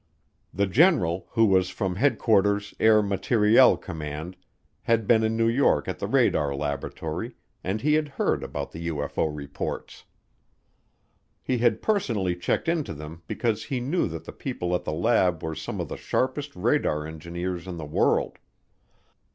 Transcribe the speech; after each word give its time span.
The 0.51 0.65
general, 0.65 1.27
who 1.33 1.45
was 1.45 1.69
from 1.69 1.95
Headquarters, 1.97 2.73
Air 2.79 3.03
Materiel 3.03 3.77
Command, 3.77 4.35
had 4.81 5.05
been 5.05 5.23
in 5.23 5.37
New 5.37 5.47
York 5.47 5.87
at 5.87 5.99
the 5.99 6.07
radar 6.07 6.55
laboratory, 6.55 7.33
and 7.63 7.81
he 7.81 7.93
had 7.93 8.07
heard 8.07 8.41
about 8.41 8.71
the 8.71 8.87
UFO 8.87 9.29
reports. 9.31 10.05
He 11.43 11.59
had 11.59 11.83
personally 11.83 12.35
checked 12.35 12.67
into 12.67 12.95
them 12.95 13.21
because 13.27 13.65
he 13.65 13.79
knew 13.79 14.07
that 14.07 14.23
the 14.25 14.31
people 14.33 14.73
at 14.73 14.85
the 14.85 14.91
lab 14.91 15.43
were 15.43 15.53
some 15.53 15.79
of 15.79 15.87
the 15.87 15.97
sharpest 15.97 16.55
radar 16.55 17.05
engineers 17.05 17.67
in 17.67 17.77
the 17.77 17.85
world. 17.85 18.39